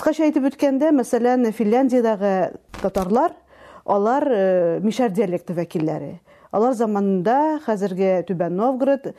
кыскача 0.00 0.24
әйтеп 0.24 0.46
үткәндә 0.48 0.94
мәсәлән 0.96 1.50
финляндиядагы 1.52 2.54
татарлар 2.80 3.34
алар 3.84 4.24
мишәр 4.80 5.12
диалекты 5.12 5.52
вәкилләре 5.52 6.14
алар 6.56 6.72
заманында 6.72 7.60
хәзерге 7.66 8.22
түбән 8.24 8.56
новгород 8.56 9.10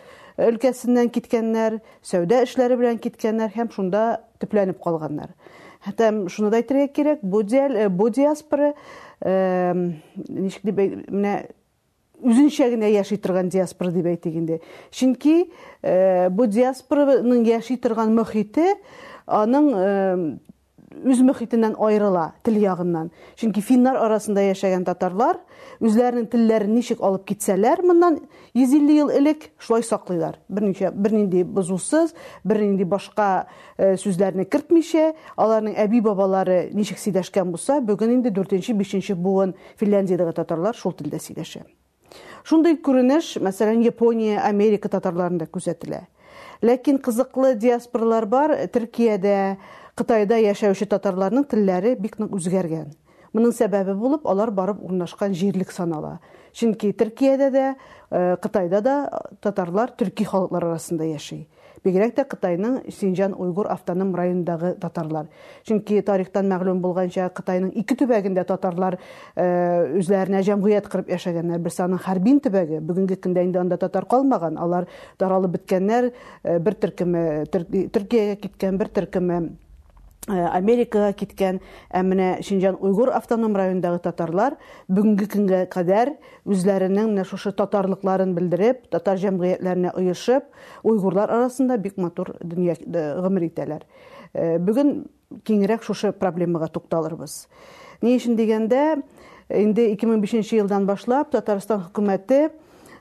өлкәсеннән 0.41 1.11
киткәннәр 1.13 1.77
сәүдә 2.01 2.41
эшләре 2.47 2.79
белән 2.81 2.97
киткәннәр 3.03 3.53
һәм 3.53 3.69
шунда 3.75 4.03
төпләнеп 4.41 4.81
калганнар. 4.81 5.35
Һәм 5.85 6.25
шуны 6.33 6.49
да 6.49 6.63
әйтергә 6.63 6.89
кирәк 6.97 7.21
бу 7.21 7.43
диаспора 7.45 8.73
ничек 9.21 10.65
дип 10.65 10.81
менә 11.13 11.35
үзенчә 12.21 12.71
генә 12.73 12.89
яши 12.89 13.21
торган 13.21 13.53
диаспора 13.53 13.93
дип 13.93 14.09
әйтик 14.09 14.33
инде. 14.33 14.61
Чөнки 14.89 15.51
бу 16.33 16.49
диаспораның 16.49 17.45
яши 17.45 17.77
торган 17.77 18.15
мөхите 18.17 18.73
аның 19.25 20.39
үз 21.06 21.20
мөхитеннән 21.24 21.74
аерыла 21.82 22.32
тел 22.46 22.56
ягыннан 22.60 23.10
чөнки 23.40 23.60
финнар 23.64 23.98
арасында 24.00 24.42
яшәгән 24.46 24.84
татарлар 24.86 25.38
үзләренең 25.84 26.28
телләрен 26.32 26.72
ничек 26.76 27.02
алып 27.04 27.26
китсәләр 27.28 27.82
моннан 27.86 28.18
йөз 28.56 28.74
илле 28.78 28.96
ел 29.00 29.12
элек 29.12 29.48
шулай 29.58 29.84
саклыйлар 29.86 30.38
берничә 30.48 30.92
бернинди 30.94 31.44
бозусыз 31.44 32.14
бернинди 32.44 32.86
башка 32.88 33.46
сүзләрне 33.76 34.46
кертмичә 34.48 35.10
аларның 35.36 35.76
әби 35.84 36.00
бабалары 36.06 36.58
ничек 36.72 37.02
сөйләшкән 37.02 37.52
булса 37.52 37.80
бүген 37.80 38.18
инде 38.18 38.30
дүртенче 38.30 38.74
бишенче 38.74 39.14
буын 39.14 39.56
финляндиядагы 39.80 40.36
татарлар 40.40 40.76
шул 40.76 40.96
телдә 40.96 41.20
сөйләшә 41.20 41.66
шундый 42.46 42.78
күренеш 42.78 43.36
мәсәлән 43.42 43.82
япония 43.84 44.42
америка 44.46 44.88
татарларында 44.88 45.50
күзәтелә 45.50 46.06
Ләкин 46.61 46.99
кызыклы 47.03 47.55
диаспоралар 47.55 48.25
бар. 48.25 48.55
Төркиядә 48.73 49.57
кытайда 49.97 50.39
яшәүче 50.41 50.87
татарларның 50.91 51.47
телләре 51.51 51.95
бик 51.99 52.19
нык 52.21 52.33
үзгәргән. 52.37 52.91
Моның 53.31 53.53
сәбәбе 53.55 53.95
булып 53.95 54.25
алар 54.27 54.51
барып 54.51 54.81
урнашкан 54.83 55.33
җирлек 55.33 55.71
санала. 55.71 56.19
Чөнки 56.51 56.91
төркиядә 56.91 57.49
дә 57.51 57.65
кытайда 58.43 58.81
да 58.83 58.95
татарлар 59.39 59.93
төрки 59.95 60.25
халыклар 60.27 60.65
арасында 60.67 61.07
яши. 61.07 61.45
Бигрәк 61.85 62.13
тә 62.17 62.25
кытайның 62.29 62.77
синҗан 62.93 63.33
уйгур 63.33 63.67
автоном 63.73 64.13
районындагы 64.15 64.75
татарлар. 64.81 65.29
Чөнки 65.67 66.01
тарихтан 66.05 66.49
мәгълүм 66.51 66.81
булганча 66.83 67.29
кытайның 67.33 67.71
ике 67.81 67.95
төбәгендә 67.97 68.45
татарлар 68.49 68.99
үзләренә 69.37 70.43
җәмгыять 70.45 70.89
корып 70.91 71.09
яшәгәннәр. 71.09 71.61
Берсе 71.63 71.83
аның 71.87 72.03
хәрбин 72.05 72.39
төбәге 72.45 72.81
бүгенге 72.85 73.17
көндә 73.21 73.45
инде 73.47 73.59
анда 73.63 73.77
татар 73.81 74.05
калмаган. 74.05 74.59
Алар 74.61 74.87
таралып 75.17 75.57
беткәннәр 75.57 76.11
бер 76.43 76.77
төркеме 76.77 77.45
төркиягә 77.49 78.37
киткән 78.45 78.77
бер 78.77 78.93
төркеме 78.93 79.41
америкага 80.29 81.15
киткән 81.17 81.57
ә 81.89 82.03
менә 82.05 82.43
шинжан 82.45 82.75
уйгур 82.77 83.09
автоном 83.09 83.55
районындагы 83.57 84.03
татарлар 84.05 84.53
бүгенге 84.87 85.25
көнгә 85.25 85.61
кадәр 85.73 86.11
үзләренең 86.45 87.09
менә 87.15 87.25
шушы 87.25 87.51
татарлыкларын 87.57 88.35
белдереп 88.37 88.85
татар 88.93 89.17
җәмгыятьләренә 89.17 89.95
оешып 89.97 90.45
уйгурлар 90.83 91.33
арасында 91.33 91.79
бик 91.81 91.97
матур 91.97 92.35
дөнья 92.41 92.77
гомер 92.85 93.47
итәләр. 93.49 93.81
Бүген 94.33 95.07
киңрәк 95.41 95.81
шушы 95.81 96.13
проблемага 96.13 96.69
тукталырбыз 96.69 97.47
ни 98.01 98.13
өчен 98.17 98.37
дигәндә 98.37 99.01
инде 99.49 99.89
ике 99.95 100.05
мең 100.05 100.21
бишенче 100.21 100.61
елдан 100.61 100.85
башлап 100.85 101.31
татарстан 101.33 101.87
хөкүмәте 101.87 102.51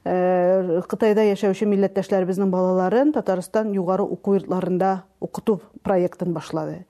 кытайда 0.05 1.27
яшәүче 1.29 1.67
милләттәшләребезнең 1.69 2.51
балаларын 2.53 3.13
татарстан 3.13 3.75
югары 3.77 4.05
уку 4.05 4.35
йортларында 4.39 5.03
укыту 5.21 5.61
проектын 5.85 6.33
башлады. 6.33 6.87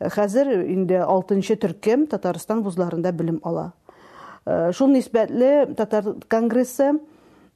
Хәзер 0.00 0.48
инде 0.64 1.02
алтынчы 1.04 1.56
төркем 1.60 2.06
татарстан 2.06 2.62
вузларында 2.64 3.12
белем 3.12 3.40
ала. 3.44 3.72
Шул 4.72 4.88
нисбәтле 4.88 5.74
татар 5.76 6.14
конгрессы 6.28 6.94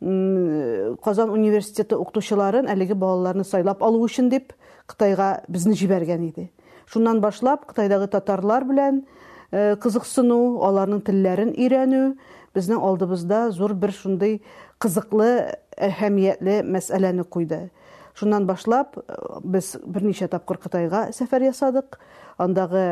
казан 0.01 1.31
университеты 1.31 1.97
укытучыларын 1.97 2.69
әлеге 2.73 2.95
балаларны 2.95 3.45
сайлап 3.45 3.83
алу 3.83 4.05
өчен 4.07 4.29
дип 4.33 4.53
кытайга 4.89 5.43
безне 5.49 5.77
җибәргән 5.77 6.29
иде. 6.29 6.51
Шуннан 6.87 7.21
башлап 7.21 7.67
кытайдагы 7.69 8.09
татарлар 8.09 8.65
белән 8.65 9.05
кызыксыну 9.53 10.61
аларның 10.67 11.05
телләрен 11.07 11.53
өйрәнү 11.53 12.17
безнең 12.55 12.81
алдыбызда 12.83 13.51
зур 13.55 13.75
бер 13.75 13.93
шундый 13.93 14.41
кызыклы 14.82 15.30
әһәмиятле 15.78 16.62
мәсьәләне 16.64 17.24
куйды 17.24 17.70
шуннан 18.16 18.46
башлап 18.48 18.98
без 19.44 19.76
берничә 19.84 20.30
тапкыр 20.32 20.60
кытайга 20.64 21.10
сәфәр 21.16 21.50
ясадык 21.50 22.00
андагы 22.38 22.86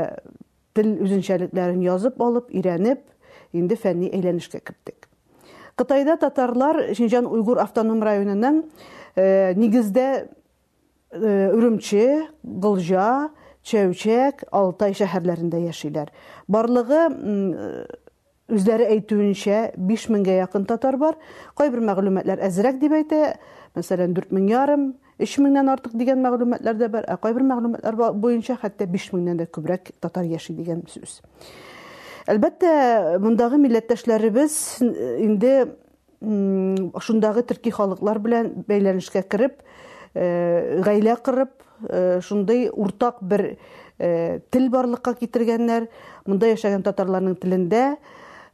тел 0.75 0.91
үзенчәлекләрен 1.05 1.81
язып 1.85 2.21
алып 2.21 2.51
өйрәнеп 2.51 3.03
инде 3.53 3.77
фәнни 3.79 4.11
әйләнешкә 4.11 4.59
киттек 4.59 5.07
кытайда 5.79 6.17
татарлар 6.21 6.93
шинжан 6.97 7.27
уйгур 7.29 7.61
автоном 7.63 8.03
районының 8.03 8.63
нигездә 9.59 10.07
үрümче 11.13 12.27
гылжа 12.43 13.07
чәүчәк 13.63 14.47
алтай 14.51 14.95
шәһәрләрендә 14.97 15.61
яшиләр 15.69 16.11
барлыгы 16.51 17.05
үзләре 18.48 18.88
әйтүенчә 18.94 19.58
биш 19.76 20.08
меңгә 20.12 20.38
якын 20.40 20.64
татар 20.68 20.96
бар 21.00 21.18
кайбер 21.58 21.82
мәгълүматлар 21.84 22.40
әзрәк 22.48 22.78
дип 22.80 22.94
әйтә 22.96 23.22
мәсәлән 23.76 24.14
дүрт 24.16 24.32
мең 24.32 24.48
ярым 24.50 24.86
өч 25.20 25.34
меңнән 25.42 25.68
артык 25.74 25.96
дигән 25.98 26.22
мәгълүматлар 26.24 26.78
да 26.78 26.88
бар 26.92 27.08
ә 27.10 27.18
кайбер 27.20 27.44
мәгълүматлар 27.44 27.98
буенча 28.16 28.56
хәтта 28.60 28.86
биш 28.88 29.10
меңнән 29.12 29.42
дә 29.42 29.48
күбрәк 29.52 29.92
татар 30.00 30.28
яши 30.30 30.54
дигән 30.56 30.84
сүз 30.88 31.20
әлбәттә 32.28 33.18
мондагы 33.24 33.58
милләттәшләребез 33.60 34.56
инде 35.24 35.54
шундагы 36.20 37.44
төрки 37.48 37.72
халыклар 37.74 38.20
белән 38.22 38.52
бәйләнешкә 38.68 39.22
кереп 39.28 39.60
гаилә 40.14 41.16
корып 41.24 41.52
шундый 42.24 42.68
уртак 42.72 43.20
бер 43.22 43.58
тел 43.98 44.70
барлыкка 44.70 45.14
китергәннәр 45.18 45.88
монда 46.26 46.52
яшәгән 46.54 46.82
татарларның 46.86 47.36
телендә 47.42 47.84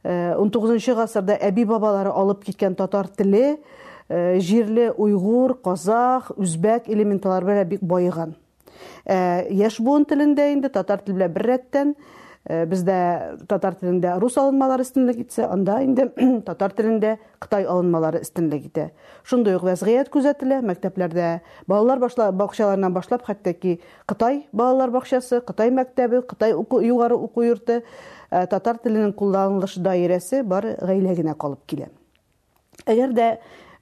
ун 0.05 0.51
тугызынчы 0.53 0.93
гасырда 0.95 1.37
әби 1.41 1.65
бабалары 1.65 2.11
алып 2.13 2.43
киткән 2.45 2.75
татар 2.77 3.07
теле 3.07 3.57
җирле 4.09 4.91
уйгур 4.91 5.55
казах 5.65 6.29
үзбәк 6.37 6.89
элементлары 6.93 7.63
бик 7.65 7.81
байыган 7.81 8.35
яшь 9.49 9.79
буын 9.81 10.05
телендә 10.05 10.51
инде 10.53 10.69
татар 10.69 11.01
теле 11.01 11.17
белән 11.17 11.33
бер 11.33 11.45
рәттән 12.45 12.69
бездә 12.69 13.37
татар 13.47 13.75
телендә 13.75 14.19
рус 14.19 14.37
алынмалары 14.37 14.83
өстенлек 14.85 15.17
итсә 15.23 15.47
анда 15.49 15.79
инде 15.83 16.09
татар 16.45 16.71
телендә 16.71 17.17
кытай 17.39 17.65
алынмалары 17.65 18.21
өстенлек 18.21 18.67
итә 18.67 18.91
шундый 19.23 19.55
ук 19.55 19.63
вәзгыять 19.63 20.11
күзәтелә 20.13 20.61
мәктәпләрдә 20.61 21.41
балалар 21.67 21.99
бакчаларыннан 21.99 22.93
башлап 22.93 23.25
хәтта 23.25 23.53
кытай 24.05 24.45
балалар 24.51 24.91
бакчасы 24.91 25.41
кытай 25.41 25.71
мәктәбе 25.71 26.21
кытай 26.21 26.51
югары 26.53 27.15
уку 27.15 27.41
йорты 27.41 27.83
татар 28.29 28.77
теленең 28.77 29.13
кулланылыш 29.13 29.79
даирәсе 29.79 30.43
бары 30.43 30.77
гаилә 30.81 31.15
генә 31.15 31.35
калып 31.35 31.65
әгәр 32.85 33.13
дә 33.13 33.37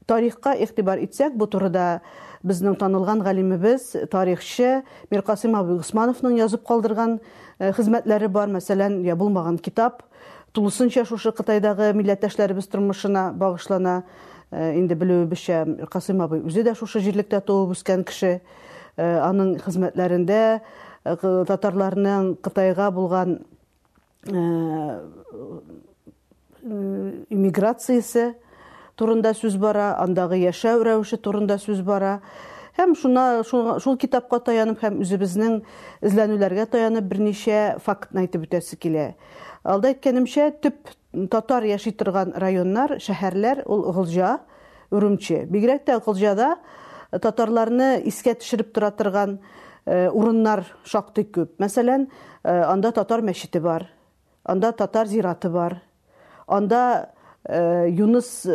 тарихка 0.06 0.54
игътибар 0.56 1.00
итсәк 1.04 1.36
бу 1.36 1.48
турыда 1.48 2.02
безнең 2.44 2.76
танылган 2.80 3.24
галимебез 3.24 3.94
тарихчы 4.12 4.84
миркасыйм 5.12 5.56
абый 5.56 5.80
госмановның 5.80 6.38
язып 6.38 6.66
калдырган 6.68 7.20
хезмәтләре 7.60 8.28
бар. 8.28 8.52
Мәсәлән 8.52 9.02
я 9.08 9.16
булмаган 9.16 9.58
китап 9.58 10.04
тулысынча 10.54 11.06
шушы 11.08 11.32
кытайдагы 11.34 11.94
милләттәшләребез 11.98 12.68
тормышына 12.70 13.32
багышлана 13.34 14.04
инде 14.52 14.96
белүебезчә 15.00 15.64
миркасыйм 15.66 16.22
абый 16.22 16.44
үзе 16.46 16.64
дә 16.68 16.76
шушы 16.78 17.02
җирлектә 17.02 17.42
туып 17.48 17.74
үскән 17.74 18.04
кеше 18.06 18.36
аның 18.98 19.58
хезмәтләрендә 19.64 20.62
татарларның 21.50 22.36
кытайга 22.46 22.92
булган 22.94 23.40
иммиграциясе 27.34 28.34
турында 29.04 29.36
сүз 29.36 29.60
бара 29.60 29.92
андагы 30.00 30.40
яшәү 30.40 30.84
рәвеше 30.88 31.20
турында 31.20 31.60
сүз 31.60 31.84
бара. 31.84 32.22
Һәм 32.78 32.96
шуна 32.98 33.44
шул 33.46 33.98
китапка 34.02 34.40
таянып 34.48 34.80
һәм 34.82 35.02
үзебезнең 35.04 35.60
эзләнүләргә 36.02 36.66
таянып 36.74 37.06
берничә 37.12 37.60
фактны 37.84 38.24
әйтеп 38.24 38.48
үтәсе 38.48 38.80
килә. 38.82 39.12
Алда 39.64 39.92
әйткәнемчә 39.92 40.48
төп 40.64 40.90
татар 41.30 41.68
яши 41.70 41.92
торган 41.94 42.34
районнар 42.34 42.96
шәһәрләр 43.04 43.62
ул 43.70 43.86
гылҗа 43.94 44.40
үрümче 44.90 45.44
бигрәк 45.52 45.86
тә 45.86 46.00
гылҗада 46.02 46.56
татарларны 47.22 48.00
искә 48.10 48.34
төшереп 48.42 48.74
тора 48.74 48.90
торган 48.90 49.38
урыннар 49.86 50.66
шактый 50.90 51.28
күп. 51.30 51.60
Мәсәлән 51.62 52.08
анда 52.44 52.92
татар 52.96 53.22
мәчете 53.22 53.62
бар 53.62 53.86
анда 54.44 54.72
татар 54.72 55.08
зираты 55.08 55.50
бар 55.54 55.82
анда 56.48 57.14
юныс 57.46 58.48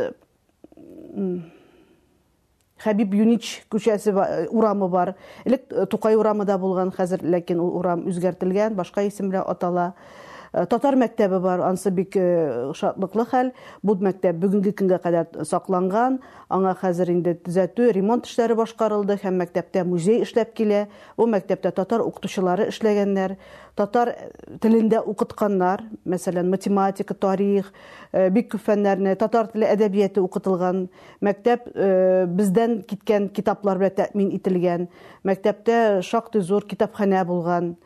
хәбиб 2.78 3.14
юнич 3.14 3.64
күчәсе 3.70 4.14
урамы 4.50 4.88
бар. 4.88 5.14
Элек 5.44 5.66
тукай 5.90 6.16
урамы 6.16 6.44
да 6.46 6.58
булган 6.58 6.92
хәзер 6.94 7.24
ләкин 7.24 7.60
ул 7.60 7.74
урам 7.80 8.06
үзгәртелгән 8.06 8.76
башка 8.78 9.02
исем 9.02 9.30
белән 9.32 9.48
атала. 9.50 9.92
Э, 9.92 10.27
татар 10.52 10.96
мәктәбе 10.98 11.38
бар 11.42 11.60
ансы 11.66 11.90
бик 11.94 12.16
э, 12.16 12.72
шатлыклы 12.74 13.24
хәл. 13.28 13.52
Бу 13.82 13.96
мәктәп 14.00 14.38
бүгенге 14.40 14.72
көнгә 14.76 14.98
кадәр 15.02 15.44
сакланган. 15.44 16.18
Аңа 16.48 16.74
хәзер 16.80 17.12
инде 17.12 17.34
төзәтү 17.36 17.90
ремонт 17.92 18.28
эшләре 18.28 18.56
башкарылды 18.58 19.18
һәм 19.22 19.42
мәктәптә 19.42 19.84
музей 19.84 20.22
эшләп 20.24 20.54
килә. 20.56 20.86
Бу 21.16 21.28
мәктәптә 21.28 21.72
татар 21.76 22.04
укытучылары 22.06 22.70
эшләгәннәр. 22.72 23.36
Татар 23.78 24.14
телендә 24.62 25.04
укытканнар 25.06 25.84
мәсәлән 26.08 26.48
математика 26.50 27.14
тарих 27.14 27.70
э, 28.12 28.28
бик 28.30 28.52
күп 28.54 28.64
фәннәрне 28.66 29.14
татар 29.20 29.52
теле 29.52 29.68
әдәбияты 29.74 30.24
укытылган. 30.24 30.88
Мәктәп 31.20 31.68
бездән 32.34 32.82
киткән 32.88 33.28
китаплар 33.34 33.78
белән 33.78 33.96
тәэмин 34.00 34.34
ителгән. 34.38 34.88
Мәктәптә 35.28 36.02
шактый 36.02 36.42
зур 36.42 36.66
китапханә 36.66 37.24
булган. 37.28 37.76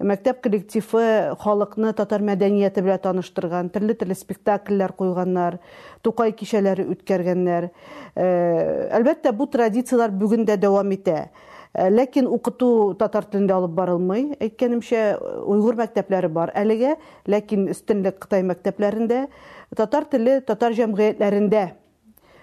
Мәктәп 0.00 0.40
коллективы 0.44 1.36
халыкны 1.42 1.92
татар 1.96 2.22
мәдәнияте 2.24 2.82
белән 2.84 3.02
таныштырган 3.04 3.68
төрле 3.74 3.94
төрле 3.98 4.16
спектакльләр 4.16 4.94
куйганнар 4.96 5.58
тукай 6.02 6.32
кичәләре 6.32 6.86
үткәргәннәр. 6.94 7.68
Әлбәттә 8.16 9.34
бу 9.36 9.46
традициялар 9.52 10.10
бүген 10.10 10.46
дә 10.48 10.56
дәвам 10.60 10.92
итә. 10.96 11.28
Ләкин 11.74 12.26
укыту 12.26 12.96
татар 12.98 13.28
телендә 13.30 13.54
алып 13.60 13.76
барылмый. 13.76 14.32
Әйткәнемчә 14.40 15.04
уйгыр 15.44 15.78
мәктәпләре 15.84 16.32
бар 16.32 16.50
әлегә 16.58 16.96
ләкин 17.30 17.68
өстенлек 17.70 18.18
кытай 18.24 18.42
мәктәпләрендә 18.48 19.26
татар 19.78 20.08
теле 20.10 20.40
татар 20.40 20.74
җәмгыятьләрендә 20.74 21.68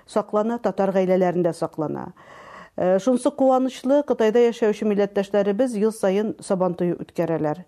саклана 0.07 0.61
татар 0.63 0.93
гаиләләрендә 0.95 1.51
саклана. 1.53 2.13
Э, 2.13 2.46
шунсы 3.04 3.30
куанычлы 3.30 4.02
кытайда 4.08 4.46
яшәүче 4.48 4.88
милләттәшләребез 4.88 5.76
ел 5.78 5.92
сайын 5.92 6.34
сабантуй 6.40 6.94
үткәрәләр 6.96 7.64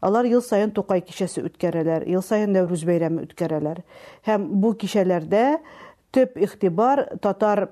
алар 0.00 0.28
ел 0.30 0.42
сайын 0.42 0.70
тукай 0.76 1.02
кичәсе 1.02 1.42
үткәрәләр 1.46 2.06
ел 2.10 2.22
сайын 2.22 2.52
нәүрүз 2.54 2.84
бәйрәме 2.86 3.26
үткәрәләр 3.26 3.82
һәм 4.28 4.46
бу 4.62 4.74
кичәләрдә 4.78 5.46
төп 6.14 6.38
игътибар 6.38 7.06
татар 7.22 7.68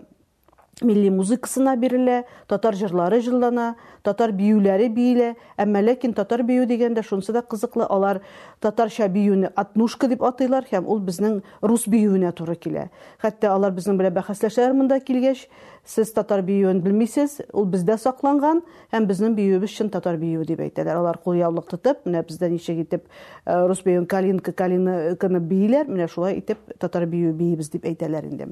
милли 0.83 1.11
музыкасына 1.15 1.77
бирелә 1.79 2.25
татар 2.51 2.75
җырлары 2.75 3.21
җырлана 3.23 3.75
татар 4.03 4.33
биюләре 4.35 4.89
биелә 4.91 5.35
әмма 5.61 5.83
ләкин 5.85 6.15
татар 6.17 6.43
бию 6.43 6.67
дигәндә 6.67 7.05
шунсы 7.07 7.33
да 7.33 7.43
кызыклы 7.43 7.87
алар 7.87 8.21
татарча 8.61 9.09
биюне 9.09 9.53
атнушка 9.55 10.09
дип 10.11 10.25
атыйлар 10.27 10.67
һәм 10.71 10.89
ул 10.91 11.01
безнең 11.05 11.43
рус 11.63 11.87
биюенә 11.87 12.33
туры 12.35 12.57
килә 12.57 12.89
хәтта 13.23 13.53
алар 13.55 13.75
безнең 13.77 14.01
белән 14.01 14.17
бәхәсләшәләр 14.19 14.75
монда 14.75 14.99
килгәч 15.01 15.47
сез 15.90 16.12
татар 16.14 16.44
биюен 16.46 16.84
белмисез 16.86 17.40
ул 17.50 17.66
бездә 17.66 17.96
сакланган 17.98 18.62
һәм 18.94 19.08
безнең 19.10 19.34
биюебез 19.38 19.74
чын 19.74 19.90
татар 19.90 20.20
биюе 20.22 20.46
дип 20.46 20.62
әйтәләр. 20.62 21.00
Алар 21.02 21.18
кулъяулык 21.24 21.70
тотып 21.72 22.06
менә 22.06 22.22
бездә 22.28 22.50
ничек 22.52 22.84
итеп 22.84 23.08
рус 23.46 23.82
биюен 23.86 24.06
калинка 24.10 24.54
калинканы 24.54 25.42
бийләр 25.42 25.90
менә 25.90 26.10
шулай 26.14 26.38
итеп 26.38 26.62
татар 26.80 27.08
биюе 27.10 27.34
биебез 27.34 27.72
дип 27.74 27.88
әйтәләр 27.90 28.28
инде. 28.30 28.52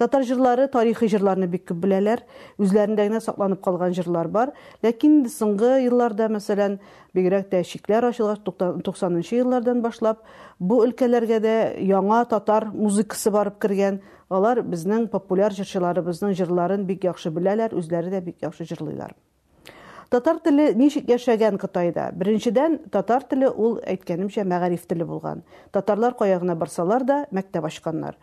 Татар 0.00 0.24
җырлары 0.24 0.70
тарихи 0.72 1.10
җырларны 1.12 1.50
бик 1.52 1.66
күп 1.68 1.82
беләләр. 1.84 2.24
Үзләрендә 2.58 3.08
генә 3.10 3.20
сакланып 3.20 3.60
калган 3.64 3.92
җырлар 3.96 4.28
бар. 4.32 4.54
Ләкин 4.82 5.26
соңгы 5.28 5.82
елларда 5.84 6.30
мәсәлән 6.32 6.78
бигрәк 7.14 7.50
тә 7.50 7.60
чикләр 7.66 8.08
ачылгач 8.08 8.40
туксанынчы 8.86 9.40
еллардан 9.40 9.82
башлап 9.82 10.22
бу 10.58 10.80
өлкәләргә 10.86 11.40
дә 11.42 11.56
яңа 11.82 12.22
татар 12.30 12.70
музыкасы 12.72 13.32
барып 13.34 13.58
кергән. 13.60 14.00
Алар 14.30 14.62
безнең 14.62 15.08
популяр 15.12 15.54
җырчыларыбызның 15.56 16.36
җырларын 16.38 16.86
бик 16.88 17.04
яхшы 17.08 17.32
беләләр 17.34 17.74
үзләре 17.76 18.12
дә 18.14 18.22
бик 18.24 18.42
яхшы 18.46 18.66
җырлыйлар 18.70 19.16
татар 20.10 20.40
теле 20.44 20.72
ничек 20.74 21.10
яшәгән 21.10 21.58
кытайда 21.62 22.10
беренчедән 22.16 22.78
татар 22.90 23.26
теле 23.30 23.50
ул 23.50 23.80
әйткәнемчә 23.86 24.46
мәгариф 24.46 24.86
теле 24.86 25.04
булган 25.04 25.42
татарлар 25.72 26.14
кая 26.18 26.40
барсалар 26.54 27.04
да 27.04 27.24
мәктәп 27.30 27.66
ачканнар 27.66 28.16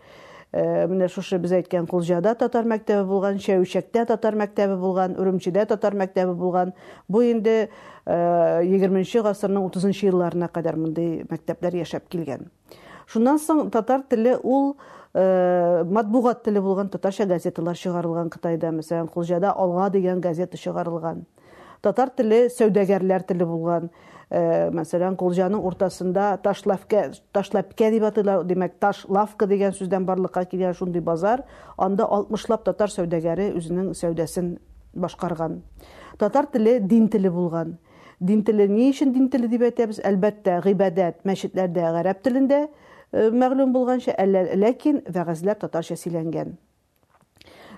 Э, 0.56 0.88
менә 0.88 1.10
шушы 1.12 1.36
без 1.44 1.52
әйткән 1.52 1.90
Кулҗада 1.92 2.32
татар 2.40 2.64
мәктәбе 2.72 3.04
булган, 3.10 3.36
Шәүчәктә 3.44 4.06
татар 4.08 4.38
мәктәбе 4.40 4.78
булган, 4.80 5.18
Үрүмчедә 5.20 5.66
татар 5.68 5.98
мәктәбе 6.00 6.32
булган. 6.40 6.72
Бу 7.12 7.20
инде 7.28 7.68
20нче 8.08 9.20
э, 9.20 9.24
гасырның 9.26 9.66
30нчы 9.68 10.08
елларына 10.08 10.48
кадәр 10.48 10.80
мондый 10.80 11.26
мәктәпләр 11.28 11.76
яшәп 11.82 12.08
килгән. 12.08 12.48
Шуннан 13.12 13.42
соң 13.44 13.68
татар 13.76 14.06
теле 14.08 14.38
ул 14.40 14.78
матбугат 15.18 16.44
теле 16.46 16.62
булган 16.62 16.90
татарча 16.94 17.26
газеталар 17.26 17.76
чыгарылган 17.76 18.30
Кытайда, 18.30 18.70
мәсәлән, 18.76 19.08
Кулҗада 19.10 19.54
Алга 19.56 19.90
дигән 19.90 20.22
газета 20.22 20.58
чыгарылган. 20.58 21.26
Татар 21.82 22.10
теле 22.10 22.48
сәүдәгәрләр 22.54 23.24
теле 23.26 23.46
булган. 23.46 23.90
Э, 24.28 24.68
мәсәлән 24.76 25.16
кулҗаның 25.16 25.62
уртасында 25.70 26.34
ташлавка 26.44 27.06
ташлапка 27.32 27.88
дип 27.94 28.04
атыйлар 28.04 28.42
димәк 28.44 28.74
таш 28.84 29.06
лавка 29.08 29.48
дигән 29.48 29.72
сүздән 29.72 30.04
барлыкка 30.04 30.42
килгән 30.52 30.74
шундый 30.76 31.00
базар 31.00 31.46
анда 31.78 32.04
алтмышлап 32.04 32.66
татар 32.66 32.92
сәүдәгәре 32.92 33.54
үзенең 33.56 33.94
сәүдәсен 33.96 34.58
башкарган 35.00 35.62
татар 36.20 36.50
теле 36.52 36.82
дин 36.82 37.08
теле 37.08 37.32
булган 37.32 37.78
дин 38.20 38.44
теле 38.44 38.68
ни 38.68 38.90
өчен 38.90 39.14
дин 39.16 39.30
теле 39.32 39.48
дип 39.48 39.64
әйтәбез 39.70 40.04
әлбәттә 40.04 40.60
гыйбадәт 40.66 41.24
мәчетләрдә 41.24 41.94
гарәп 41.96 42.20
телендә 42.28 42.66
э, 42.66 42.70
мәгълүм 43.14 43.74
булганча 43.76 44.16
ләкин 44.58 45.04
вәгазьләр 45.08 45.60
татарча 45.62 45.96
сөйләнгән 46.00 46.58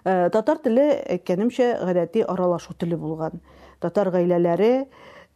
э, 0.05 0.29
татар 0.33 0.61
теле 0.63 0.89
әйткәнемчә 1.05 1.71
гадәти 1.85 2.25
аралашу 2.25 2.73
теле 2.73 2.97
булган 2.97 3.41
татар 3.79 4.11
гаиләләре 4.15 4.87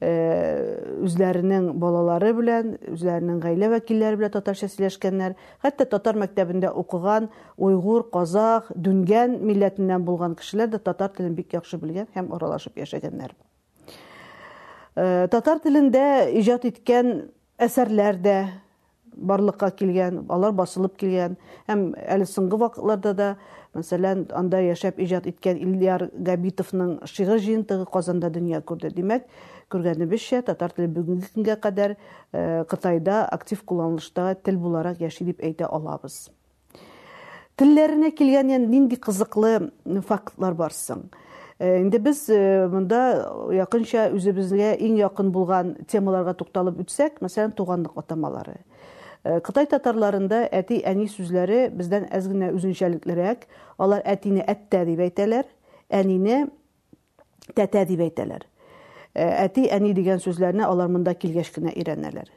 үзләренең 0.04 1.70
балалары 1.80 2.34
белән 2.36 2.74
үзләренең 2.92 3.40
гаилә 3.44 3.70
вәкилләре 3.76 4.18
белән 4.20 4.34
татарча 4.34 4.68
сөйләшкәннәр. 4.72 5.36
Хәтта 5.64 5.86
татар 5.88 6.18
мәктәбендә 6.20 6.74
укыган 6.76 7.30
уйгур 7.56 8.10
казах 8.12 8.68
дүнгән 8.76 9.38
милләтеннән 9.46 10.04
булган 10.04 10.36
кешеләр 10.36 10.74
дә 10.74 10.82
татар 10.84 11.14
телен 11.16 11.38
бик 11.38 11.54
яхшы 11.56 11.80
белгән 11.80 12.10
һәм 12.18 12.34
аралашып 12.36 12.82
яшәгәннәр. 12.84 13.32
Татар 14.96 15.64
телендә 15.64 16.28
иҗат 16.36 16.68
иткән 16.68 17.30
әсәрләр 17.58 18.20
дә 18.20 18.38
барлыкка 19.16 19.72
килгән 19.72 20.24
алар 20.30 20.54
басылып 20.56 20.98
килгән 20.98 21.38
һәм 21.68 21.94
әле 21.96 22.26
соңгы 22.30 22.60
вакытларда 22.62 23.14
да 23.14 23.30
мәсәлән 23.74 24.28
анда 24.38 24.60
яшәп 24.62 25.00
иҗат 25.02 25.28
иткән 25.30 25.58
ильяр 25.58 26.10
габитовның 26.14 27.00
шигырь 27.10 27.42
җыентыгы 27.42 27.88
казанда 27.90 28.30
дөнья 28.30 28.62
күрде. 28.62 28.92
Димәк 28.94 29.26
күргәнебезчә 29.74 30.44
татар 30.50 30.76
теле 30.76 30.88
бүгенге 30.94 31.32
көнгә 31.34 31.58
кадәр 31.64 31.98
кытайда 32.70 33.24
актив 33.32 33.64
кулланыштагы 33.66 34.38
тел 34.44 34.58
буларак 34.62 35.02
яши 35.02 35.26
дип 35.26 35.42
әйтә 35.42 35.70
алабыз. 35.70 36.30
Телләренә 37.58 38.12
килгән 38.18 38.54
нинди 38.70 38.98
кызыклы 38.98 39.72
фактлар 40.08 40.54
бар 40.58 40.74
соң? 40.74 41.08
Инде 41.62 42.00
без 42.02 42.26
монда 42.28 43.00
якынча 43.54 44.08
үзебезгә 44.12 44.74
иң 44.84 44.98
якын 45.00 45.30
булган 45.32 45.76
темаларга 45.88 46.34
тукталып 46.36 46.82
үтсәк 46.84 47.22
мәсәлән 47.22 47.54
туганлык 47.56 47.98
атамалары. 48.02 48.58
кытай 49.45 49.67
татарларында 49.71 50.45
әти 50.55 50.81
әни 50.87 51.09
сүзләре 51.11 51.69
бездән 51.75 52.09
әз 52.15 52.29
генә 52.31 52.53
үзенчәлеклерәк 52.57 53.47
алар 53.79 54.03
әтине 54.05 54.45
әттә 54.47 54.85
дип 54.89 55.03
әйтәләр 55.07 55.49
әнине 55.91 56.47
тәтә 57.57 57.85
дип 57.89 58.03
әйтәләр 58.07 58.47
әти 59.19 59.69
әни 59.75 59.95
дигән 59.97 60.23
сүзләрне 60.23 60.67
алар 60.67 60.91
монда 60.93 61.15
килгәч 61.19 61.51
кенә 61.55 61.75
өйрәнәләр 61.75 62.31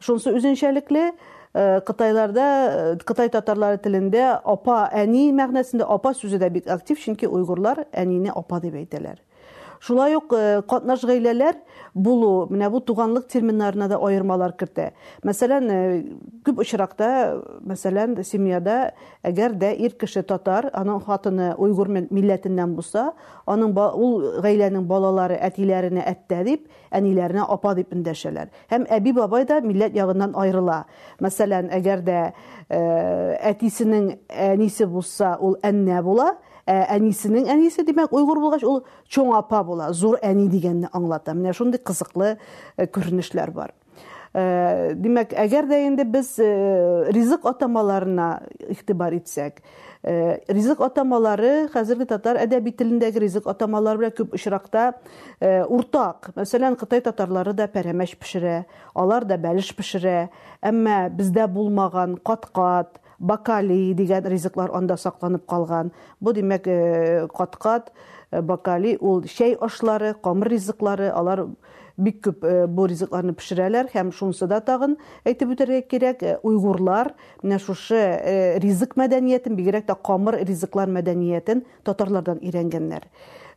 шунысы 0.00 0.34
үзенчәлекле 0.36 1.10
кытайларда 1.56 2.96
кытай 3.08 3.30
татарлары 3.32 3.80
телендә 3.82 4.28
апа 4.44 4.86
әни 4.92 5.30
мәгънәсендә 5.36 5.86
апа 5.88 6.12
сүзе 6.14 6.40
дә 6.42 6.50
бик 6.52 6.68
актив 6.68 7.00
чөнки 7.00 7.28
уйгырлар 7.28 7.86
әнине 7.92 8.34
апа 8.34 8.60
дип 8.60 8.76
әйтәләр 8.76 9.22
шулай 9.80 10.16
ук 10.16 10.32
катнаш 10.68 11.04
гаиләләр 11.06 11.58
булу 11.94 12.46
менә 12.50 12.68
бу 12.70 12.80
туганлык 12.84 13.28
терминнарына 13.32 13.88
да 13.88 13.98
аермалар 14.04 14.52
кертә 14.58 14.90
мәсәлән 15.24 15.70
күп 16.44 16.60
очракта 16.60 17.08
мәсәлән 17.64 18.16
семьяда 18.24 18.92
әгәр 19.26 19.56
дә 19.56 19.72
ир 19.80 19.96
кеше 20.00 20.22
татар 20.22 20.68
аның 20.76 21.00
хатыны 21.06 21.54
уйгыр 21.56 21.88
милләтеннән 22.10 22.74
булса 22.76 23.10
аның 23.46 23.72
ул 23.76 24.40
гаиләнең 24.44 24.84
балалары 24.88 25.38
әтиләренә 25.48 26.04
әттә 26.12 26.42
дип 26.44 26.66
әниләренә 26.90 27.46
апа 27.48 27.74
дип 27.78 27.94
эндәшәләр 27.96 28.52
һәм 28.72 28.86
әби 28.92 29.14
бабай 29.16 29.46
да 29.48 29.60
милләт 29.64 29.96
ягыннан 29.96 30.36
аерыла 30.36 30.84
мәсәлән 31.24 31.70
әгәр 31.72 32.04
дә 32.04 32.20
әтисенең 33.52 34.12
әнисе 34.28 34.86
булса 34.90 35.36
ул 35.40 35.56
әннә 35.64 36.02
була 36.02 36.34
әнисенең 36.66 37.46
әнисе 37.52 37.84
димәк 37.86 38.12
уйгыр 38.12 38.40
булгач 38.42 38.66
ул 38.66 38.82
чоң 39.08 39.32
апа 39.38 39.62
була 39.64 39.92
зур 39.94 40.18
әни 40.22 40.48
дигәнне 40.50 40.90
аңлата 40.92 41.34
менә 41.34 41.54
шундый 41.54 41.82
кызыклы 41.82 42.36
күренешләр 42.76 43.52
бар 43.54 43.74
димәк 44.36 45.32
әгәр 45.32 45.68
дә 45.70 45.78
инде 45.86 46.04
без 46.04 46.34
ризык 47.14 47.46
атамаларына 47.48 48.26
игътибар 48.68 49.14
итсәк 49.16 49.62
ризык 50.04 50.82
атамалары 50.84 51.70
хәзерге 51.72 52.08
татар 52.10 52.42
әдәби 52.42 52.74
телендәге 52.76 53.22
ризык 53.22 53.46
атамалары 53.48 54.02
белән 54.02 54.16
күп 54.18 54.36
очракта 54.36 54.90
уртак 55.40 56.32
мәсәлән 56.36 56.76
кытай 56.76 57.00
татарлары 57.06 57.54
да 57.56 57.70
пәрәмәч 57.70 58.18
пешерә 58.20 58.64
алар 58.94 59.24
да 59.24 59.38
бәлеш 59.40 59.72
пешерә 59.78 60.28
әмма 60.60 61.06
бездә 61.08 61.48
булмаган 61.48 62.18
кат 62.20 62.50
кат 62.52 62.99
бакали 63.21 63.93
дигән 63.93 64.25
ризыклар 64.33 64.73
анда 64.73 64.97
сакланып 64.97 65.45
калган 65.49 65.91
бу 66.19 66.33
димәк 66.33 66.67
кат 67.37 67.91
бакали 68.31 68.97
ул 68.99 69.21
шәй 69.29 69.55
ашлары 69.61 70.15
камыр 70.23 70.49
ризыклары 70.55 71.11
алар 71.13 71.45
бик 71.97 72.21
күп 72.25 72.45
бу 72.73 72.87
ризыкларны 72.89 73.35
пешерәләр 73.37 73.91
һәм 73.93 74.11
шунысы 74.15 74.47
да 74.49 74.61
тагын 74.65 74.97
әйтеп 75.27 75.53
үтәргә 75.53 75.81
кирәк 75.91 76.23
уйгурлар 76.41 77.13
менә 77.43 77.59
шушы 77.61 78.01
ризык 78.63 78.97
мәдәниятен 78.97 79.59
бигрәк 79.59 79.85
тә 79.91 79.97
камыр 80.01 80.39
ризыклар 80.47 80.89
мәдәниятен 80.89 81.65
татарлардан 81.85 82.41
өйрәнгәннәр. 82.41 83.05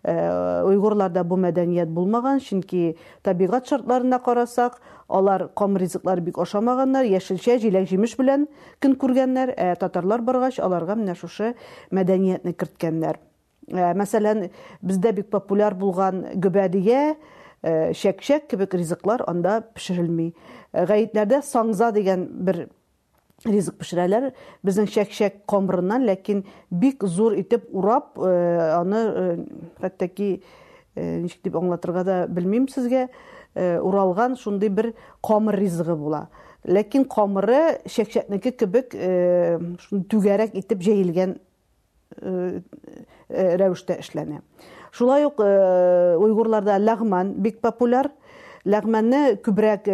Уйгурларда 0.04 1.24
бу 1.24 1.38
мәдәният 1.40 1.88
булмаган 1.88 2.40
чөнки 2.44 2.96
табигать 3.24 3.68
шартларына 3.68 4.18
карасак 4.20 4.80
алар 5.08 5.48
камыр 5.56 5.80
ризыклар 5.80 6.20
бик 6.20 6.38
ашамаганнар 6.38 7.08
яшелчә 7.08 7.56
җиләк 7.62 7.88
җимеш 7.88 8.16
белән 8.18 8.46
көн 8.84 8.98
күргәннәр 9.00 9.54
ә 9.56 9.70
татарлар 9.80 10.20
баргач 10.20 10.60
аларга 10.60 10.98
менә 11.00 11.16
шушы 11.16 11.54
мәдәниятне 11.90 12.52
керткәннәр. 12.52 13.18
Мәсәлән 13.72 14.50
бездә 14.82 15.14
бик 15.16 15.30
популяр 15.32 15.74
булган 15.74 16.26
гөбәдия 16.36 17.14
шәкшәк 17.64 18.50
кебек 18.50 18.74
ризыклар 18.76 19.24
анда 19.26 19.62
пешерелми. 19.72 20.34
Гаетләрдә 20.72 21.40
саңза 21.42 21.92
дигән 21.96 22.28
бер 22.44 22.66
ризык 23.44 23.76
пешерәләр 23.80 24.30
безнең 24.64 24.88
шәкшәк 24.90 25.42
камырыннан 25.50 26.06
ләкин 26.08 26.44
бик 26.70 27.04
зур 27.04 27.36
итеп 27.38 27.68
урап 27.72 28.18
аны 28.18 29.04
хәтта 29.82 30.08
ничек 30.94 31.40
дип 31.44 31.56
аңлатырга 31.58 32.04
да 32.04 32.26
белмим 32.28 32.68
сезгә 32.70 33.08
уралган 33.54 34.36
шундый 34.36 34.68
бер 34.68 34.92
камыр 35.22 35.58
ризыгы 35.58 35.96
була. 35.96 36.28
Ләкин 36.64 37.04
камыры 37.04 37.80
шәкшәкнеке 37.86 38.52
кебек 38.52 38.94
түгәрәк 38.94 40.54
итеп 40.56 40.80
җәелгән 40.82 41.36
рәвештә 43.28 43.98
эшләнә. 44.00 44.40
Шулай 44.94 45.26
ук 45.26 45.40
уйгурларда 45.42 46.78
ләгман 46.78 47.34
бик 47.42 47.60
популяр. 47.60 48.10
Ләгмәнне 48.64 49.36
күбрәк 49.44 49.88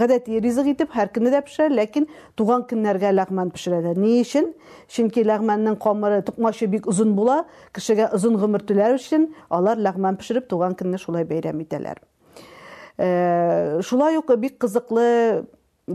гадәти 0.00 0.40
ризык 0.40 0.70
итеп 0.72 0.94
һәр 0.96 1.10
көнне 1.12 1.32
дә 1.34 1.42
пешерә 1.44 1.68
ләкин 1.74 2.06
туган 2.38 2.64
көннәргә 2.68 3.12
ләгмән 3.12 3.50
пешерәләр 3.52 4.00
ни 4.00 4.14
өчен 4.22 4.50
чөнки 4.88 5.24
ләгмәннең 5.28 5.76
камыры 5.82 6.22
тукмашы 6.24 6.68
бик 6.72 6.88
озын 6.88 7.12
була 7.16 7.42
кешегә 7.76 8.08
озын 8.16 8.38
гомер 8.40 8.64
теләр 8.64 8.96
өчен 8.96 9.28
алар 9.50 9.76
ләгмән 9.76 10.16
пешереп 10.16 10.48
туган 10.48 10.74
көнне 10.74 10.98
шулай 10.98 11.28
бәйрәм 11.28 11.60
итәләр. 11.66 12.00
Шулай 13.84 14.16
ук 14.16 14.32
бик 14.40 14.56
кызыклы 14.64 15.44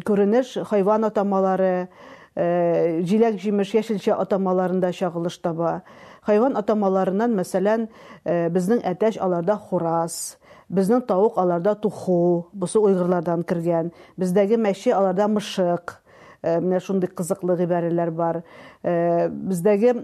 күренеш 0.05 0.59
хайван 0.69 1.09
атамалары 1.09 1.87
җиләк 2.35 3.37
җимеш 3.41 3.73
яшелчә 3.73 4.13
атамаларында 4.19 4.91
чагылыш 4.93 5.37
таба. 5.41 5.81
Хайван 6.25 6.57
атамаларынан 6.57 7.33
мәсәлән 7.37 7.87
безнең 8.25 8.81
әтәч 8.85 9.17
аларда 9.21 9.55
хурас 9.57 10.37
безнең 10.68 11.02
тауык 11.06 11.38
аларда 11.38 11.74
туху 11.74 12.46
бусы 12.52 12.78
уйгырлардан 12.78 13.42
кергән 13.42 13.90
бездәге 14.20 14.58
мәче 14.60 14.94
аларда 14.94 15.28
мышык 15.28 15.96
менә 16.42 16.80
шундый 16.80 17.10
кызыклы 17.10 17.56
гыйбарәләр 17.58 18.10
бар 18.10 18.42
бездәге 18.82 19.96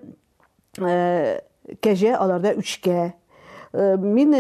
кәҗә 0.77 2.17
аларда 2.17 2.55
үчкә 2.59 3.13
мин 4.03 4.35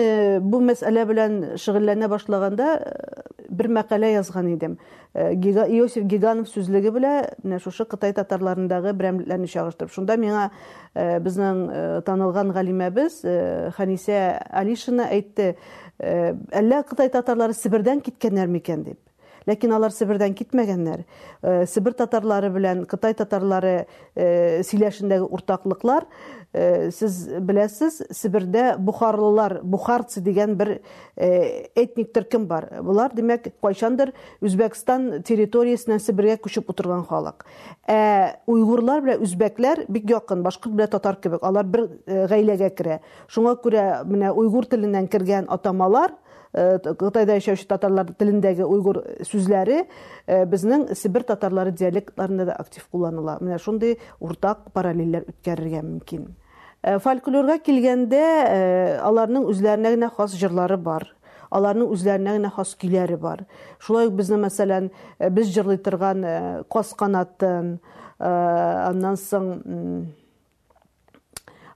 бу 0.51 0.61
мәсьәлә 0.65 1.05
белән 1.09 1.39
шөгыльләнә 1.61 2.09
башлаганда 2.09 2.69
бер 3.52 3.68
мәкалә 3.68 4.14
язган 4.16 4.48
идем. 4.54 4.78
Иосиф 5.14 6.08
гиганов 6.08 6.50
сүзлеге 6.50 6.92
белән 6.96 7.30
менә 7.44 7.60
шушы 7.62 7.86
кытай 7.86 8.16
татарларындагы 8.16 8.96
берәмлекләрне 8.96 9.50
чагыштырып. 9.52 9.92
Шунда 9.92 10.18
миңа 10.18 10.48
безнең 10.96 11.62
танылган 12.08 12.56
галимәбез 12.56 13.22
хәнисә 13.78 14.24
алишина 14.50 15.12
әйтте 15.12 15.56
әллә 16.02 16.84
кытай 16.90 17.12
татарлары 17.14 17.54
себердән 17.54 18.02
киткәннәр 18.02 18.52
микән? 18.52 18.84
дип. 18.88 19.00
Ләкин 19.50 19.74
алар 19.74 19.94
себердән 19.94 20.36
китмәгәннәр. 20.38 21.02
Себер 21.70 21.96
татарлары 21.98 22.52
белән 22.54 22.84
кытай 22.90 23.16
татарлары 23.18 23.88
сөйләшендәге 24.16 25.26
уртаклыклар 25.26 26.06
сез 26.52 27.22
беләсез 27.40 28.02
себердә 28.12 28.76
бухарлылар 28.78 29.60
бухарцы 29.64 30.22
дигән 30.22 30.58
бер 30.60 30.74
этник 31.16 32.12
төркем 32.14 32.48
бар. 32.48 32.68
Булар 32.84 33.16
димәк 33.16 33.48
кайчандыр 33.64 34.12
үзбәкстан 34.44 35.22
территориясеннән 35.28 36.02
себергә 36.04 36.38
күчеп 36.44 36.70
утырган 36.74 37.06
халык 37.08 37.46
ә 37.88 38.42
уйгурлар 38.48 39.02
белән 39.04 39.24
үзбәкләр 39.26 39.86
бик 39.92 40.10
якын 40.12 40.44
башкорт 40.44 40.76
белән 40.76 40.92
татар 40.92 41.18
кебек. 41.22 41.44
Алар 41.44 41.66
бер 41.66 41.88
гаиләгә 42.08 42.70
керә. 42.76 43.00
Шуңа 43.32 43.56
күрә 43.64 44.04
менә 44.08 44.32
уйгур 44.36 44.68
теленнән 44.70 45.08
кергән 45.12 45.50
атамалар 45.50 46.14
кытайда 46.52 47.38
яшәүче 47.40 47.68
татарлар 47.70 48.12
телендәге 48.20 48.66
уйгур 48.68 49.02
сүзләре 49.24 49.86
безнең 50.28 50.90
себер 51.00 51.24
татарлары 51.24 51.72
диалектларында 51.72 52.46
да 52.50 52.58
актив 52.60 52.88
кулланыла. 52.92 53.38
Менә 53.40 53.60
шундый 53.62 54.00
уртак 54.20 54.68
параллельләр 54.76 55.30
үткәрергә 55.32 55.82
мөмкин. 55.86 56.28
Фольклорга 56.82 57.60
килгәндә 57.62 58.26
аларның 59.06 59.48
үзләренә 59.48 59.96
генә 59.96 60.12
хас 60.16 60.36
җырлары 60.36 60.78
бар. 60.82 61.08
Аларның 61.52 61.92
үзләренә 61.94 62.38
генә 62.40 62.50
хас 62.56 62.76
көйләре 62.80 63.18
бар. 63.20 63.46
Шулай 63.80 64.08
ук 64.08 64.16
безнең 64.20 64.46
мәсәлән 64.48 64.90
без 65.36 65.52
җырлый 65.52 65.78
торган 65.84 66.26
каз 66.72 66.96
аннан 68.22 69.18
соң 69.18 69.46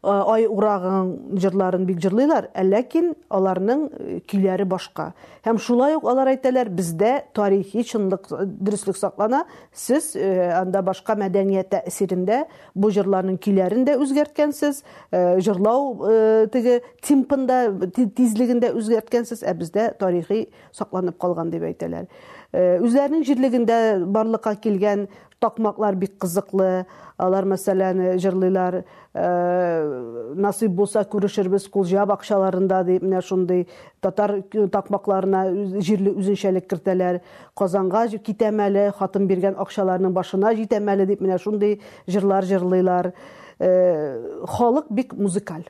ай 0.06 0.46
урагың 0.46 1.08
җырларын 1.42 1.86
бик 1.88 1.98
җырлыйлар, 2.04 2.52
ләкин 2.54 3.14
аларның 3.34 3.86
көйләре 4.30 4.66
башка. 4.70 5.14
Һәм 5.46 5.58
шулай 5.62 5.96
ук 5.98 6.06
алар 6.10 6.30
әйтәләр, 6.34 6.70
бездә 6.70 7.26
тарихи 7.34 7.84
чынлык, 7.86 8.30
дөреслек 8.30 8.98
саклана. 8.98 9.44
Сез 9.74 10.14
анда 10.16 10.84
башка 10.86 11.18
мәдәният 11.18 11.72
тәэсирендә 11.74 12.44
бу 12.76 12.92
җырларның 12.94 13.40
көйләрен 13.42 13.86
дә 13.88 13.98
үзгәрткәнсез, 14.02 14.84
җырлау 15.12 16.48
теге 16.54 16.80
темпында, 17.02 17.64
тизлегендә 17.96 18.74
үзгәрткәнсез, 18.78 19.42
ә 19.42 19.54
бездә 19.58 19.92
тарихи 20.00 20.48
сакланып 20.74 21.18
калган 21.22 21.50
дип 21.54 21.66
әйтәләр. 21.66 22.10
Үзләренең 22.56 23.26
җирлегендә 23.28 23.78
барлыкка 24.08 24.56
килгән 24.56 25.10
такмаклар 25.44 25.98
бик 26.00 26.14
кызыклы. 26.24 26.86
Алар 27.20 27.46
мәсәлән 27.48 28.18
җырлыйлар, 28.20 28.82
насыйп 30.36 30.74
булса 30.76 31.06
күрешербез 31.08 31.70
кулҗа 31.72 32.04
бакчаларында 32.10 32.82
дип 32.88 33.06
менә 33.06 33.22
шундый 33.24 33.66
татар 34.04 34.34
такмакларына 34.52 35.46
җирле 35.80 36.12
үзенчәлек 36.12 36.68
кертәләр. 36.72 37.22
Казанга 37.56 38.08
китәм 38.18 38.60
әле, 38.66 38.90
хатын 39.00 39.30
биргән 39.32 39.56
акчаларның 39.64 40.12
башына 40.16 40.52
җитәм 40.60 40.92
әле 40.92 41.08
дип 41.08 41.24
менә 41.24 41.40
шундый 41.40 41.80
җырлар 42.08 42.44
җырлыйлар. 42.52 43.14
Халык 43.60 44.92
бик 44.92 45.16
музыкаль. 45.16 45.68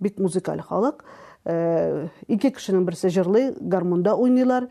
Бик 0.00 0.18
музыкаль 0.20 0.60
халык. 0.60 1.04
Ике 2.28 2.52
кешенең 2.52 2.84
берсе 2.84 3.08
җырлый, 3.08 3.54
гармунда 3.60 4.12
уйныйлар. 4.16 4.68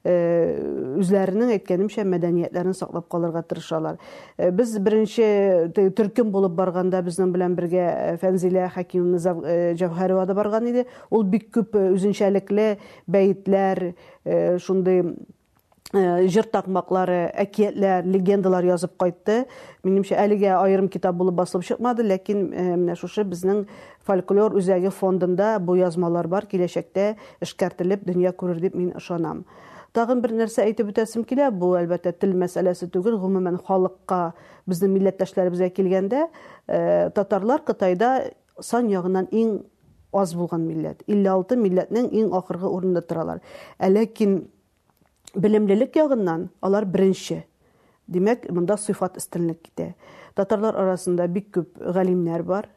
Үзләренең 0.00 1.50
әйткәнемчә 1.58 2.06
мәдәниятләрен 2.08 2.72
саклап 2.76 3.08
калырга 3.12 3.42
тырышалар. 3.44 3.98
Без 4.38 4.72
беренче 4.80 5.70
төркем 5.74 6.30
булып 6.32 6.54
барганда 6.56 7.02
безнең 7.04 7.34
белән 7.34 7.56
бергә 7.58 8.16
Фәнзилә 8.22 8.70
Хәкимова 8.76 9.74
Җавһәрова 9.76 10.24
да 10.26 10.38
барган 10.38 10.70
иде. 10.72 10.86
Ул 11.10 11.26
бик 11.28 11.50
күп 11.52 11.76
үзенчәлекле 11.76 12.78
бәйтләр, 13.06 13.92
шундый 14.56 15.04
җыр 15.92 16.46
такмаклары, 16.46 17.32
әкиятләр, 17.34 18.04
легендалар 18.06 18.64
язып 18.64 18.92
кайтты. 18.96 19.40
Минемчә, 19.82 20.14
әлегә 20.22 20.52
аерым 20.54 20.88
китап 20.88 21.16
булып 21.18 21.34
басылып 21.40 21.66
чыкмады, 21.66 22.06
ләкин 22.06 22.44
менә 22.54 22.94
шушы 22.96 23.24
безнең 23.26 23.64
фольклор 24.06 24.54
үзәге 24.54 24.92
фондында 24.94 25.58
бу 25.58 25.74
язмалар 25.80 26.28
бар, 26.30 26.46
киләчәктә 26.46 27.16
эшкәртелеп 27.42 28.06
дөнья 28.06 28.30
күрер 28.30 28.62
дип 28.62 28.78
мин 28.78 28.92
ышанам. 28.96 29.42
Тагын 29.95 30.21
бер 30.23 30.33
нәрсә 30.35 30.65
әйтеп 30.65 30.89
үтәсем 30.91 31.23
килә, 31.27 31.51
бу 31.55 31.73
әлбәттә 31.79 32.11
тел 32.19 32.33
мәсьәләсе 32.35 32.89
түгел, 32.91 33.15
гомумән 33.21 33.61
халыкка, 33.63 34.33
безнең 34.67 34.91
милләттәшләребезгә 34.97 35.69
килгәндә, 35.77 36.25
татарлар 37.15 37.63
Кытайда 37.63 38.11
сан 38.59 38.89
ягыннан 38.91 39.29
иң 39.31 39.61
аз 40.15 40.35
булган 40.35 40.67
милләт. 40.67 41.03
56 41.07 41.55
милләтнең 41.63 42.11
иң 42.11 42.35
ахыргы 42.35 42.67
урында 42.67 43.01
торалар. 43.07 43.39
Ләкин 43.79 44.41
белемлелек 45.35 45.95
ягыннан 45.95 46.49
алар 46.61 46.85
беренче 46.85 47.43
димәк 48.07 48.47
монда 48.53 48.77
сыйфат 48.77 49.17
өстенлек 49.19 49.61
китә 49.65 49.91
татарлар 50.37 50.77
арасында 50.79 51.27
бик 51.31 51.51
күп 51.57 51.79
галимнәр 51.79 52.43
бар 52.43 52.69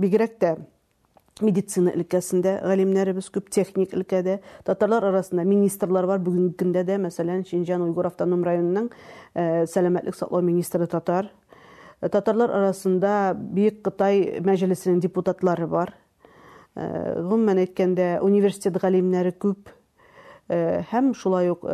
бигрәк 0.00 0.38
тә 0.40 0.54
медицина 1.45 1.91
өлкәсендә 1.97 2.57
галимнәребез 2.63 3.29
күп 3.33 3.49
техник 3.53 3.93
өлкәдә. 3.95 4.39
Татарлар 4.67 5.05
арасында 5.09 5.45
министрлар 5.47 6.07
бар 6.09 6.21
бүгенге 6.23 6.55
көндә 6.59 6.83
дә. 6.87 6.97
Мәсәлән 7.01 7.43
шинҗан 7.49 7.83
уйгыр 7.85 8.11
автоном 8.11 8.45
районының 8.47 8.89
э, 8.89 9.65
сәламәтлек 9.71 10.17
саклау 10.17 10.45
министры 10.45 10.87
татар. 10.91 11.31
Татарлар 12.01 12.53
арасында 12.57 13.33
бик 13.35 13.81
кытай 13.85 14.41
мәҗлесенең 14.45 15.01
депутатлары 15.03 15.67
бар. 15.69 15.95
Э, 16.75 17.19
гомумән 17.21 17.63
әйткәндә 17.65 18.21
университет 18.25 18.79
галимнәре 18.81 19.33
күп. 19.33 19.73
Э, 20.49 20.83
һәм 20.91 21.13
шулай 21.13 21.51
ук 21.53 21.67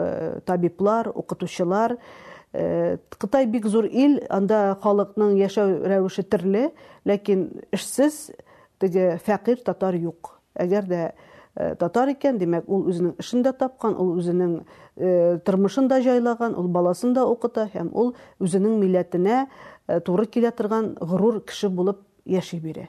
табиблар 0.45 1.11
укытучылар. 1.13 1.97
Кытай 2.57 3.45
бик 3.45 3.67
зур 3.67 3.85
ил 3.85 4.21
анда 4.33 4.77
халыкның 4.81 5.35
яшәү 5.37 5.81
рәвеше 5.91 6.23
төрле 6.23 6.69
ләкин 7.05 7.43
эшсез 7.75 8.31
фәкыйрь 8.81 9.63
татар 9.65 9.95
юк. 9.95 10.37
Әгәр 10.57 10.87
дә 10.89 11.01
э, 11.55 11.75
татар 11.79 12.11
икән 12.13 12.37
димәк 12.37 12.67
ул 12.69 12.87
үзенең 12.89 13.15
эшен 13.21 13.43
дә 13.45 13.53
тапкан 13.57 13.95
ул 13.97 14.15
үзенең 14.17 14.59
э, 14.95 15.39
тормышын 15.45 15.87
да 15.87 15.99
җайлаган 16.01 16.55
ул 16.57 16.67
баласын 16.67 17.13
да 17.13 17.25
укыта 17.25 17.67
һәм 17.73 17.91
ул 17.93 18.13
үзенең 18.39 18.77
милләтенә 18.81 19.47
э, 19.87 19.99
туры 20.01 20.25
килә 20.25 20.51
торган 20.51 20.95
горур 21.01 21.41
кеше 21.45 21.69
булып 21.69 22.03
яши 22.25 22.59
бирә. 22.61 22.87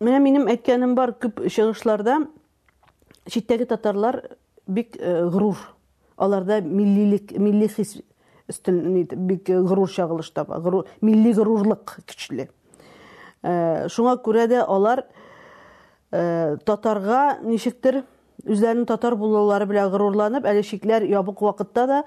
Менә 0.00 0.20
минем 0.20 0.48
әйткәнем 0.48 0.94
бар 0.94 1.14
күп 1.20 1.44
чыгышларда 1.48 2.24
читтәге 3.28 3.66
татарлар 3.66 4.22
бик 4.66 4.98
горур. 4.98 5.56
Аларда 6.16 6.60
миллилек 6.60 7.32
милли 7.38 7.68
хис 7.68 7.96
өстен 8.48 9.06
бик 9.26 9.48
горур 9.48 9.90
чагылыш 9.90 10.30
таба 10.30 10.60
милли 11.00 11.32
горурлык 11.32 11.98
көчле. 12.06 12.50
Шуңа 13.44 14.16
күрә 14.24 14.46
дә 14.48 14.64
алар 14.64 15.04
э, 16.12 16.56
татарга 16.64 17.38
ничектер 17.44 18.02
үзләренең 18.44 18.86
татар 18.88 19.16
булулары 19.16 19.66
белән 19.68 19.90
горурланып 19.92 20.46
әле 20.48 20.64
шикләр 20.64 21.04
ябык 21.08 21.42
вакытта 21.44 21.86
да 21.90 22.02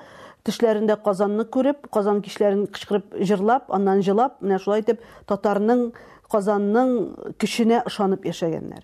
тешләрендә 0.48 0.98
казанны 1.03 1.46
күреп 1.51 1.88
казан 1.94 2.22
кичләрен 2.25 2.67
кычкырып 2.72 3.17
җырлап 3.22 3.72
аннан 3.74 4.03
җылап 4.06 4.41
менә 4.41 4.60
шулай 4.63 4.86
итеп 4.86 5.01
татарның 5.29 5.89
казанның 6.32 6.94
көченә 7.39 7.84
ышанып 7.88 8.25
яшәгәннәр. 8.27 8.84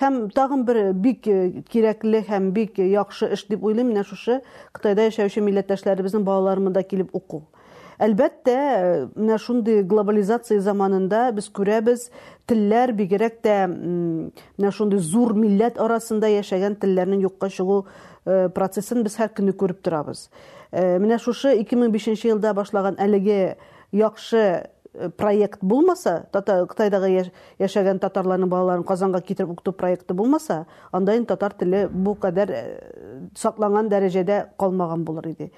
Һәм 0.00 0.16
тагын 0.36 0.64
бер 0.68 0.92
бик 0.92 1.24
кирәкле 1.72 2.20
һәм 2.28 2.50
бик 2.52 2.78
яхшы 2.82 3.30
эш 3.32 3.46
дип 3.48 3.64
уйлыйм. 3.64 3.94
Менә 3.94 4.04
шушы 4.04 4.42
кытайда 4.76 5.06
яшәүче 5.08 5.40
милләттәшләребезнең 5.46 6.26
балалары 6.26 6.60
монда 6.60 6.82
килеп 6.82 7.14
уку. 7.16 7.46
Әлбәттә 8.02 8.56
менә 9.14 9.38
шундый 9.40 9.82
глобализация 9.88 10.60
заманында 10.60 11.30
без 11.36 11.48
күрәбез 11.48 12.10
телләр 12.48 12.92
бигрәк 12.96 13.40
тә 13.44 13.56
менә 13.68 14.72
шундый 14.72 15.00
зур 15.00 15.34
милләт 15.38 15.80
арасында 15.80 16.30
яшәгән 16.34 16.78
телләрнең 16.82 17.24
юкка 17.26 17.50
чыгу 17.50 17.84
процессын 18.26 19.04
без 19.06 19.16
һәр 19.20 19.32
көнне 19.34 19.54
күреп 19.56 19.82
торабыз. 19.86 20.28
Менә 20.72 21.18
шушы 21.22 21.54
2005 21.62 22.26
елда 22.28 22.52
башлаган 22.54 22.98
әлеге 23.00 23.56
яхшы 23.92 24.66
проект 25.16 25.60
булмаса 25.62 26.26
кытайдагы 26.32 27.30
яшәгән 27.60 28.00
татарларның 28.00 28.50
балаларын 28.50 28.84
казанга 28.86 29.20
китереп 29.20 29.52
укыту 29.52 29.72
проекты 29.76 30.14
булмаса 30.14 30.64
анда 30.92 31.16
татар 31.24 31.52
теле 31.52 31.86
бу 31.88 32.14
кадәр 32.14 32.52
сакланган 33.36 33.90
дәрәҗәдә 33.92 34.56
калмаган 34.58 35.04
булыр 35.04 35.28
иде. 35.28 35.50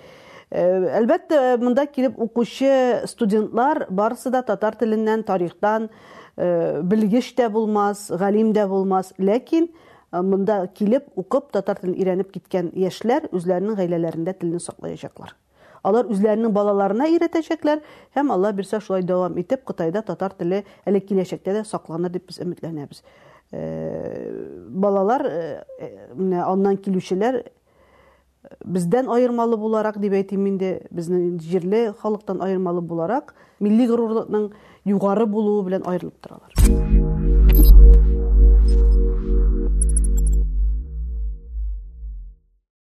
әлбәттә 0.53 1.57
монда 1.61 1.85
килеп 1.89 2.19
укучы 2.21 3.03
студентлар 3.09 3.87
барысы 3.89 4.29
да 4.33 4.43
татар 4.45 4.75
теленнән 4.77 5.23
тарихтан 5.25 5.89
белгеч 6.37 7.33
тә 7.37 7.49
булмас 7.49 8.09
галим 8.11 8.53
дә 8.53 8.67
булмас 8.69 9.13
ләкин 9.17 9.69
монда 10.11 10.67
килеп 10.77 11.07
укып 11.17 11.51
татар 11.53 11.81
телен 11.81 11.97
өйрәнеп 11.97 12.31
киткән 12.33 12.69
яшьләр 12.77 13.29
үзләренең 13.31 13.79
гаиләләрендә 13.79 14.35
телне 14.37 14.61
саклаячаклар 14.61 15.33
алар 15.83 16.07
үзләренең 16.07 16.53
балаларына 16.55 17.09
өйрәтәчәкләр 17.11 17.81
һәм 18.15 18.31
алла 18.35 18.53
бирсә 18.55 18.79
шулай 18.81 19.03
дәвам 19.03 19.37
итеп 19.41 19.65
кытайда 19.67 20.03
татар 20.05 20.35
теле 20.37 20.63
әле 20.85 21.01
киләчәктә 21.01 21.57
дә 21.57 21.63
сакланыр 21.67 22.13
дип 22.13 22.29
без 22.29 22.39
өметләнәбез 22.45 23.03
балалар 24.83 25.25
менә 26.15 26.45
аннан 26.45 26.77
килүчеләр 26.77 27.43
бездән 28.64 29.08
айырмалы 29.12 29.56
буларак 29.60 29.98
әйтим 30.20 30.46
инде 30.46 30.70
безнең 30.90 31.38
җирле 31.42 31.92
халыктан 32.02 32.42
айырмалы 32.44 32.80
буларак 32.80 33.34
милли 33.60 33.88
горурлыкның 33.90 34.50
югары 34.84 35.26
булуы 35.26 35.64
белән 35.70 35.82
аерылып 35.86 36.16
торалар 36.22 38.16